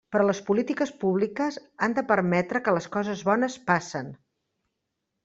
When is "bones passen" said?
3.29-4.11